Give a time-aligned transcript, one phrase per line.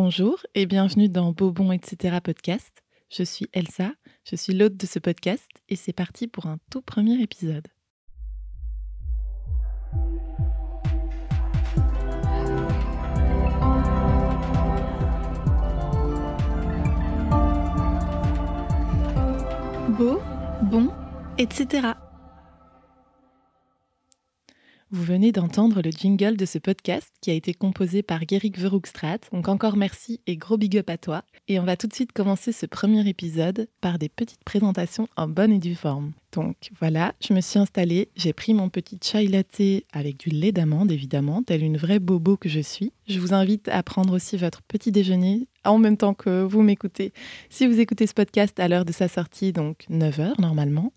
[0.00, 2.18] Bonjour et bienvenue dans Bobon etc.
[2.22, 2.84] podcast.
[3.10, 3.90] Je suis Elsa,
[4.22, 7.66] je suis l'hôte de ce podcast et c'est parti pour un tout premier épisode.
[19.98, 20.20] Beau,
[20.62, 20.92] bon,
[21.38, 21.94] etc.
[24.90, 29.18] Vous venez d'entendre le jingle de ce podcast qui a été composé par Gerrick Verhoekstraat.
[29.32, 31.24] Donc encore merci et gros big up à toi.
[31.46, 35.28] Et on va tout de suite commencer ce premier épisode par des petites présentations en
[35.28, 36.12] bonne et due forme.
[36.32, 40.52] Donc voilà, je me suis installée, j'ai pris mon petit chai latte avec du lait
[40.52, 42.92] d'amande évidemment, telle une vraie bobo que je suis.
[43.08, 47.12] Je vous invite à prendre aussi votre petit déjeuner en même temps que vous m'écoutez.
[47.50, 50.92] Si vous écoutez ce podcast à l'heure de sa sortie, donc 9h normalement,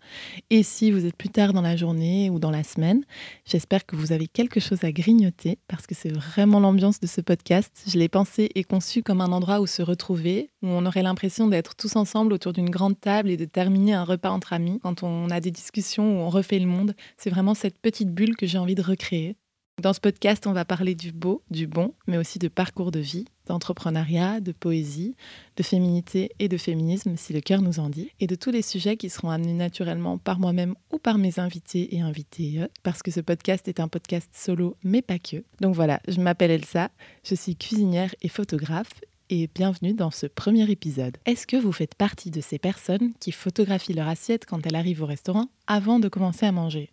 [0.50, 3.04] et si vous êtes plus tard dans la journée ou dans la semaine,
[3.46, 7.22] j'espère que vous avez quelque chose à grignoter parce que c'est vraiment l'ambiance de ce
[7.22, 7.84] podcast.
[7.88, 11.48] Je l'ai pensé et conçu comme un endroit où se retrouver, où on aurait l'impression
[11.48, 15.04] d'être tous ensemble autour d'une grande table et de terminer un repas entre amis quand
[15.04, 16.96] on a des discussions où on refait le monde.
[17.18, 19.36] C'est vraiment cette petite bulle que j'ai envie de recréer.
[19.82, 23.00] Dans ce podcast, on va parler du beau, du bon, mais aussi de parcours de
[23.00, 25.16] vie, d'entrepreneuriat, de poésie,
[25.56, 28.62] de féminité et de féminisme, si le cœur nous en dit, et de tous les
[28.62, 33.10] sujets qui seront amenés naturellement par moi-même ou par mes invités et invités, parce que
[33.10, 35.44] ce podcast est un podcast solo, mais pas que.
[35.62, 36.92] Donc voilà, je m'appelle Elsa,
[37.24, 39.02] je suis cuisinière et photographe,
[39.32, 41.18] et bienvenue dans ce premier épisode.
[41.26, 45.04] Est-ce que vous faites partie de ces personnes qui photographient leur assiette quand elles arrivent
[45.04, 46.92] au restaurant avant de commencer à manger?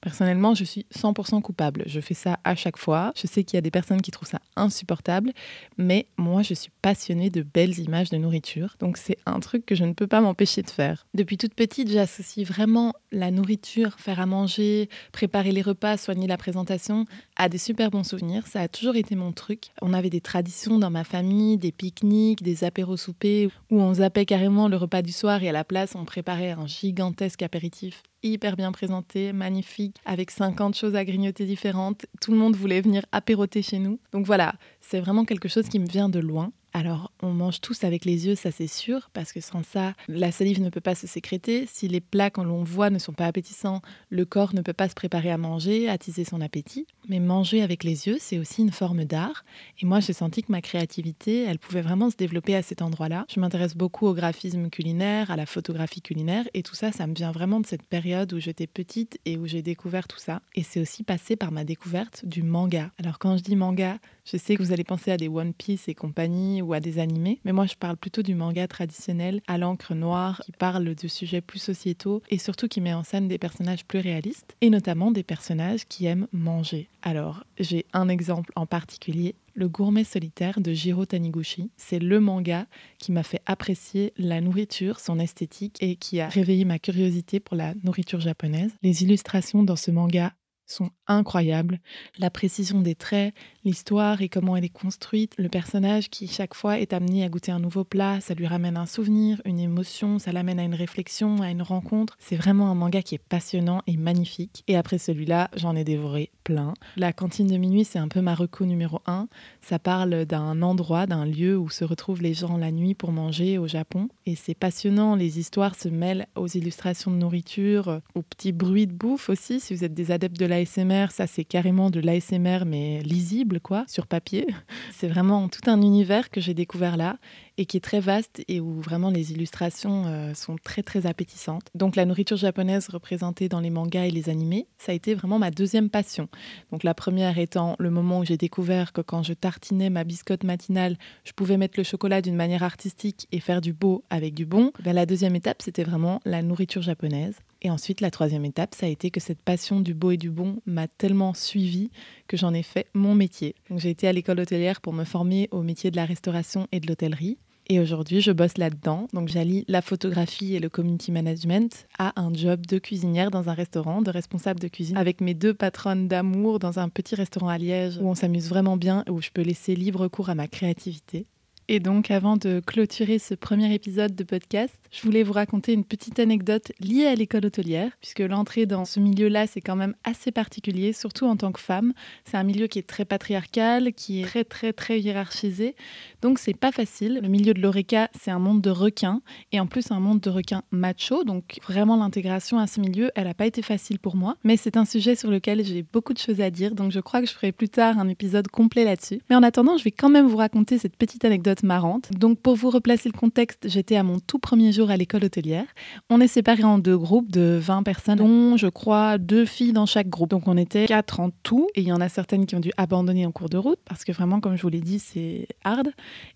[0.00, 1.82] Personnellement, je suis 100% coupable.
[1.86, 3.12] Je fais ça à chaque fois.
[3.14, 5.32] Je sais qu'il y a des personnes qui trouvent ça insupportable,
[5.76, 8.76] mais moi, je suis passionnée de belles images de nourriture.
[8.80, 11.06] Donc, c'est un truc que je ne peux pas m'empêcher de faire.
[11.12, 16.38] Depuis toute petite, j'associe vraiment la nourriture, faire à manger, préparer les repas, soigner la
[16.38, 17.04] présentation
[17.36, 18.46] à des super bons souvenirs.
[18.46, 19.70] Ça a toujours été mon truc.
[19.82, 24.24] On avait des traditions dans ma famille, des pique-niques, des apéros soupers, où on zappait
[24.24, 28.56] carrément le repas du soir et à la place, on préparait un gigantesque apéritif hyper
[28.56, 32.06] bien présenté, magnifique, avec 50 choses à grignoter différentes.
[32.20, 33.98] Tout le monde voulait venir apéroter chez nous.
[34.12, 36.52] Donc voilà, c'est vraiment quelque chose qui me vient de loin.
[36.72, 40.30] Alors, on mange tous avec les yeux, ça c'est sûr, parce que sans ça, la
[40.30, 41.66] salive ne peut pas se sécréter.
[41.66, 44.88] Si les plats, quand l'on voit, ne sont pas appétissants, le corps ne peut pas
[44.88, 46.86] se préparer à manger, attiser son appétit.
[47.08, 49.44] Mais manger avec les yeux, c'est aussi une forme d'art.
[49.80, 53.24] Et moi, j'ai senti que ma créativité, elle pouvait vraiment se développer à cet endroit-là.
[53.28, 57.14] Je m'intéresse beaucoup au graphisme culinaire, à la photographie culinaire, et tout ça, ça me
[57.14, 60.40] vient vraiment de cette période où j'étais petite et où j'ai découvert tout ça.
[60.54, 62.92] Et c'est aussi passé par ma découverte du manga.
[62.98, 65.88] Alors, quand je dis manga, je sais que vous allez penser à des One Piece
[65.88, 69.58] et compagnie ou à des animés, mais moi je parle plutôt du manga traditionnel à
[69.58, 73.38] l'encre noire qui parle de sujets plus sociétaux et surtout qui met en scène des
[73.38, 76.88] personnages plus réalistes et notamment des personnages qui aiment manger.
[77.02, 81.70] Alors, j'ai un exemple en particulier, le gourmet solitaire de Jiro Taniguchi.
[81.76, 82.66] C'est le manga
[82.98, 87.56] qui m'a fait apprécier la nourriture, son esthétique et qui a réveillé ma curiosité pour
[87.56, 88.72] la nourriture japonaise.
[88.82, 90.32] Les illustrations dans ce manga
[90.70, 91.80] sont incroyables.
[92.18, 96.78] La précision des traits, l'histoire et comment elle est construite, le personnage qui chaque fois
[96.78, 100.32] est amené à goûter un nouveau plat, ça lui ramène un souvenir, une émotion, ça
[100.32, 102.16] l'amène à une réflexion, à une rencontre.
[102.18, 104.62] C'est vraiment un manga qui est passionnant et magnifique.
[104.68, 106.74] Et après celui-là, j'en ai dévoré plein.
[106.96, 109.28] La cantine de minuit, c'est un peu ma reco numéro un.
[109.60, 113.58] Ça parle d'un endroit, d'un lieu où se retrouvent les gens la nuit pour manger
[113.58, 114.08] au Japon.
[114.26, 118.92] Et c'est passionnant, les histoires se mêlent aux illustrations de nourriture, aux petits bruits de
[118.92, 119.60] bouffe aussi.
[119.60, 123.84] Si vous êtes des adeptes de l'ASMR, ça c'est carrément de l'ASMR mais lisible quoi,
[123.88, 124.46] sur papier.
[124.92, 127.16] C'est vraiment tout un univers que j'ai découvert là
[127.60, 131.68] et qui est très vaste et où vraiment les illustrations euh, sont très très appétissantes.
[131.74, 135.38] Donc la nourriture japonaise représentée dans les mangas et les animés, ça a été vraiment
[135.38, 136.30] ma deuxième passion.
[136.72, 140.42] Donc la première étant le moment où j'ai découvert que quand je tartinais ma biscotte
[140.42, 144.46] matinale, je pouvais mettre le chocolat d'une manière artistique et faire du beau avec du
[144.46, 144.72] bon.
[144.82, 147.36] Ben, la deuxième étape, c'était vraiment la nourriture japonaise.
[147.60, 150.30] Et ensuite, la troisième étape, ça a été que cette passion du beau et du
[150.30, 151.90] bon m'a tellement suivi
[152.26, 153.54] que j'en ai fait mon métier.
[153.76, 156.86] j'ai été à l'école hôtelière pour me former au métier de la restauration et de
[156.86, 157.36] l'hôtellerie.
[157.72, 159.06] Et aujourd'hui, je bosse là-dedans.
[159.12, 163.52] Donc, j'allie la photographie et le community management à un job de cuisinière dans un
[163.52, 167.58] restaurant, de responsable de cuisine, avec mes deux patronnes d'amour dans un petit restaurant à
[167.58, 171.26] Liège où on s'amuse vraiment bien, où je peux laisser libre cours à ma créativité.
[171.72, 175.84] Et donc, avant de clôturer ce premier épisode de podcast, je voulais vous raconter une
[175.84, 180.32] petite anecdote liée à l'école hôtelière, puisque l'entrée dans ce milieu-là, c'est quand même assez
[180.32, 181.92] particulier, surtout en tant que femme.
[182.24, 185.76] C'est un milieu qui est très patriarcal, qui est très, très, très hiérarchisé.
[186.22, 187.20] Donc, c'est pas facile.
[187.22, 189.22] Le milieu de l'ORECA, c'est un monde de requins,
[189.52, 191.22] et en plus, un monde de requins macho.
[191.22, 194.36] Donc, vraiment, l'intégration à ce milieu, elle n'a pas été facile pour moi.
[194.42, 197.20] Mais c'est un sujet sur lequel j'ai beaucoup de choses à dire, donc je crois
[197.20, 199.20] que je ferai plus tard un épisode complet là-dessus.
[199.30, 202.10] Mais en attendant, je vais quand même vous raconter cette petite anecdote marrante.
[202.12, 205.66] Donc pour vous replacer le contexte, j'étais à mon tout premier jour à l'école hôtelière.
[206.08, 209.86] On est séparés en deux groupes de 20 personnes, dont je crois deux filles dans
[209.86, 210.30] chaque groupe.
[210.30, 212.72] Donc on était quatre en tout et il y en a certaines qui ont dû
[212.76, 215.90] abandonner en cours de route parce que vraiment, comme je vous l'ai dit, c'est hard.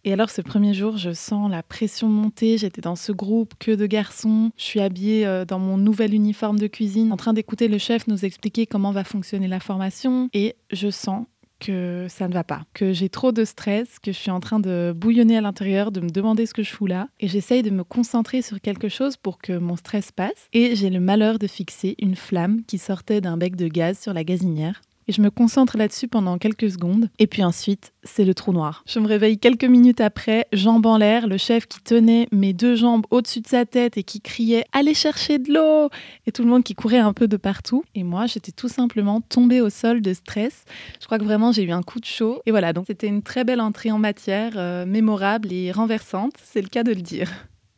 [0.05, 2.59] Et alors ce premier jour, je sens la pression monter.
[2.59, 4.51] J'étais dans ce groupe que de garçons.
[4.57, 8.07] Je suis habillée euh, dans mon nouvel uniforme de cuisine, en train d'écouter le chef
[8.07, 11.27] nous expliquer comment va fonctionner la formation et je sens
[11.65, 14.61] que ça ne va pas, que j'ai trop de stress, que je suis en train
[14.61, 17.09] de bouillonner à l'intérieur, de me demander ce que je fous là.
[17.21, 20.49] Et j'essaye de me concentrer sur quelque chose pour que mon stress passe.
[20.53, 24.13] Et j'ai le malheur de fixer une flamme qui sortait d'un bec de gaz sur
[24.13, 24.83] la gazinière.
[25.09, 27.09] Et je me concentre là-dessus pendant quelques secondes.
[27.19, 28.83] Et puis ensuite, c'est le trou noir.
[28.87, 32.77] Je me réveille quelques minutes après, jambes en l'air, le chef qui tenait mes deux
[32.77, 35.91] jambes au-dessus de sa tête et qui criait Allez chercher de l'eau
[36.27, 37.85] Et tout le monde qui courait un peu de partout.
[37.95, 40.65] Et moi, j'étais tout simplement tombée au sol de stress.
[41.01, 42.43] Je crois que vraiment, j'ai eu un coup de chaud.
[42.47, 46.63] Et voilà, donc c'était une très belle entrée en matière, euh, mémorable et renversante, c'est
[46.63, 47.31] le cas de le dire.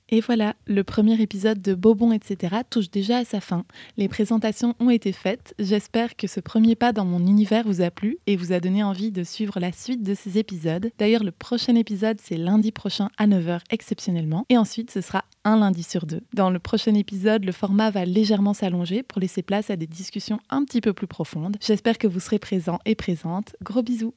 [0.08, 2.58] Et voilà, le premier épisode de Bobon, etc.
[2.70, 3.64] touche déjà à sa fin.
[3.96, 5.54] Les présentations ont été faites.
[5.58, 8.84] J'espère que ce premier pas dans mon univers vous a plu et vous a donné
[8.84, 10.92] envie de suivre la suite de ces épisodes.
[10.98, 14.46] D'ailleurs, le prochain épisode, c'est lundi prochain à 9h exceptionnellement.
[14.48, 16.22] Et ensuite, ce sera un lundi sur deux.
[16.34, 20.38] Dans le prochain épisode, le format va légèrement s'allonger pour laisser place à des discussions
[20.50, 21.56] un petit peu plus profondes.
[21.60, 23.56] J'espère que vous serez présents et présentes.
[23.60, 24.14] Gros bisous